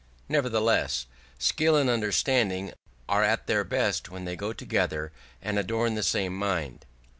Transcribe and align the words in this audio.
Nevertheless, 0.27 1.05
skill 1.37 1.77
and 1.77 1.87
understanding 1.87 2.73
are 3.07 3.23
at 3.23 3.45
their 3.45 3.63
best 3.63 4.09
when 4.09 4.25
they 4.25 4.35
go 4.35 4.51
together 4.51 5.11
and 5.43 5.59
adorn 5.59 5.93
the 5.93 6.01
same 6.01 6.35
mind. 6.35 6.87